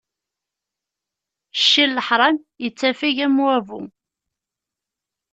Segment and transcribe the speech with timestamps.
[1.59, 3.81] Cci n leḥṛam, ittafeg am wabbu.